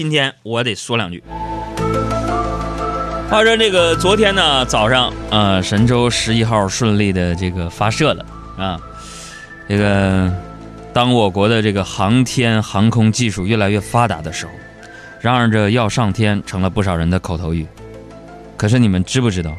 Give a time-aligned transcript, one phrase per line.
[0.00, 1.22] 今天我得说两句。
[3.28, 8.24] 话说这个昨天呢早上，呃，神舟十一号顺利的这个发射了
[8.56, 8.80] 啊。
[9.68, 10.32] 这个
[10.94, 14.52] 当我国的这个航天航空技术越来越发达的时候，
[15.20, 17.66] 嚷嚷着要上天成了不少人的口头语。
[18.56, 19.54] 可是你们知不知道，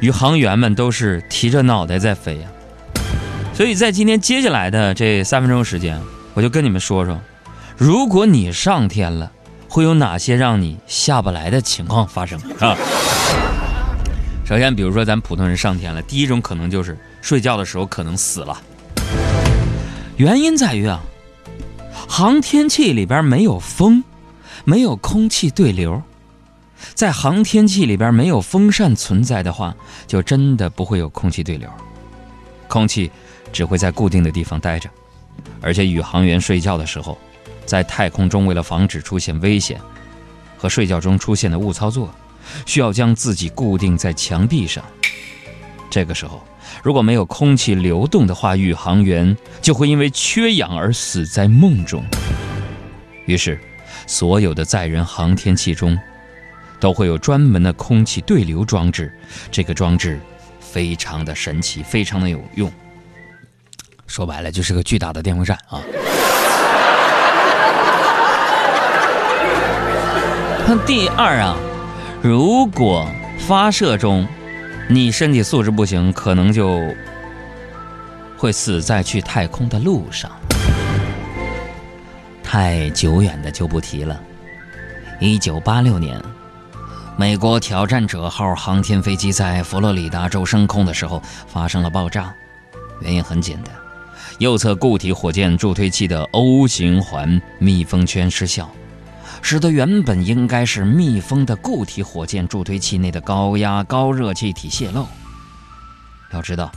[0.00, 2.48] 宇航员们都是提着脑袋在飞呀。
[3.52, 6.00] 所以在今天接下来的这三分钟时间，
[6.32, 7.20] 我就跟你们说说，
[7.76, 9.30] 如果你上天了。
[9.68, 12.74] 会有哪些让你下不来的情况发生 啊？
[14.44, 18.58] 首先，比如说咱普通人上天了，第一种可能就是睡觉的时候可能死了。
[20.16, 21.00] 原因在于啊，
[22.08, 24.02] 航天器里边没有风，
[24.64, 26.02] 没有空气对流。
[26.94, 29.74] 在航天器里边没有风扇存在的话，
[30.06, 31.68] 就真的不会有空气对流，
[32.68, 33.10] 空气
[33.52, 34.88] 只会在固定的地方待着，
[35.60, 37.18] 而且宇航员睡觉的时候。
[37.68, 39.78] 在太空中，为了防止出现危险
[40.56, 42.10] 和睡觉中出现的误操作，
[42.64, 44.82] 需要将自己固定在墙壁上。
[45.90, 46.42] 这个时候，
[46.82, 52.02] 如果没有空气流动的话，宇航员就会因为缺氧而死在梦中。
[53.26, 53.60] 于是，
[54.06, 55.96] 所有的载人航天器中
[56.80, 59.12] 都会有专门的空气对流装置。
[59.50, 60.18] 这个装置
[60.58, 62.72] 非常的神奇，非常的有用。
[64.06, 65.82] 说白了，就是个巨大的电风扇啊。
[70.86, 71.56] 第二啊，
[72.20, 74.26] 如果发射中
[74.86, 76.78] 你身体素质不行，可能就
[78.36, 80.30] 会死在去太空的路上。
[82.42, 84.20] 太久远的就不提了。
[85.18, 86.20] 一九八六年，
[87.16, 92.34] 美国挑战者号航天飞机在佛罗里达州升空的时候发生了爆炸，
[93.00, 93.74] 原因很简单，
[94.38, 98.70] 右侧固体火箭助推器的 O 型环密封圈失效。
[99.42, 105.06] 使得原本应该是密封的固体火箭助推器内的高压高热气体泄漏。
[106.32, 106.70] 要知道，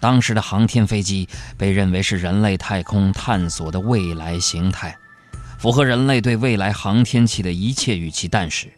[0.00, 4.96] 当时的航天飞机被认为是人类太空探索的未来形态，
[5.58, 8.26] 符合人类对未来航天器的一切预期。
[8.26, 8.68] 但是，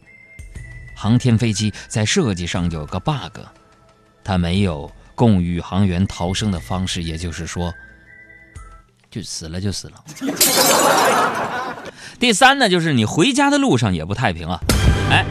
[0.96, 3.38] 航天飞机在设计上有个 bug，
[4.24, 7.72] 它没有供宇航员逃生的方式，也就是说，
[9.10, 10.04] 就死了就死了。
[12.20, 14.60] 第三呢，就是你回家的路上也不太平啊。
[15.10, 15.24] 哎，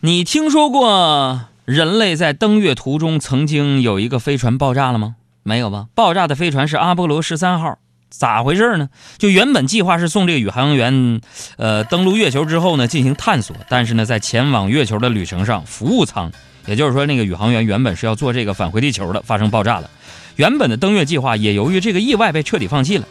[0.00, 5.16] 你听说过人类在登月途中曾经有一个飞船爆炸了吗？
[5.42, 5.86] 没有吧？
[5.94, 7.78] 爆炸的飞船是阿波罗十三号，
[8.10, 8.90] 咋回事呢？
[9.16, 11.22] 就原本计划是送这个宇航员，
[11.56, 16.30] 呃，登陆月球之后呢进行探索，但是呢，在前往月球的旅程上，服务舱，
[16.66, 19.88] 也就是说那个宇航员原本是要做这个返回地球的，发生爆炸了。
[20.34, 23.08] 原本的登月计划也由于这个意外被彻底放弃了。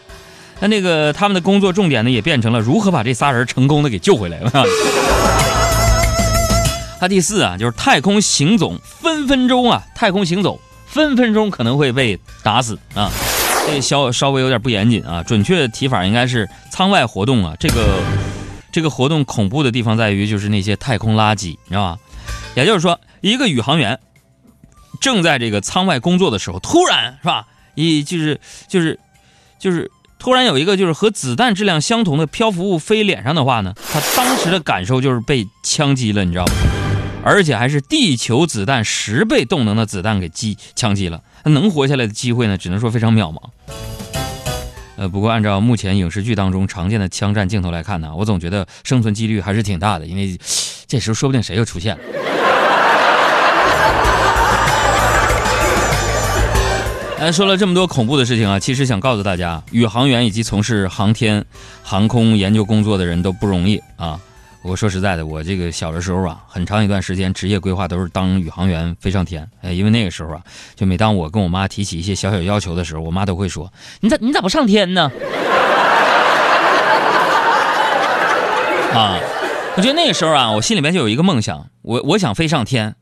[0.59, 4.39] 那那个他们的工作重点呢，也变成了如何把这仨人成功的给救回来。
[6.97, 13.11] 他第四啊，就是太空行走分分钟啊，太空行走分分钟可能会被打死啊。
[13.67, 17.53] 这稍稍微有点不严谨啊，准确提法应该是舱外活动啊。
[17.59, 18.01] 这个
[18.71, 21.99] 这个活动恐怖的地方在于，就是那些太空垃圾，你知道吧？
[22.55, 23.99] 也就是说，一个宇航员
[25.01, 27.45] 正在这个舱外工作的时候，突然是吧？
[27.75, 28.39] 一就是
[28.69, 28.97] 就是
[29.59, 29.91] 就是。
[30.25, 36.53] 突然有一个就是和子弹质量相同的漂浮物飞脸上的话呢，他当时的感受就是被枪击了，你知道吗？
[37.23, 43.39] 而且还是地球子弹十倍动能的子弹给击枪击了，他能活下来的机会呢，只能说非常渺茫。
[44.95, 50.35] 呃，不过按照目前影视剧当中常见的枪战镜头来看呢，我总觉得生存几率还是挺大的，因为
[50.87, 52.01] 这时候说不定谁又出现了。
[57.17, 61.43] 哎，说了这么多恐怖的事情啊，其实想告诉大家，宇航员以及从事航天
[61.81, 64.19] 航空研究工作的人都不容易啊。
[64.61, 69.47] 我说实在的，我这个小的时候啊，很长一段时间职业规划都是当宇航员飞上天。
[69.61, 70.41] 哎，因为那个时候啊，
[70.75, 73.71] 就每当我跟我妈提起一些小小要求的时候，我妈都会说
[74.01, 75.09] ：“你咋你咋不上天呢？”
[78.93, 79.17] 啊，
[79.77, 82.95] 我觉得那个时候啊，我心里面就有一个梦想，我我想飞上天，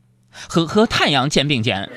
[0.48, 1.88] 和和太阳肩并肩。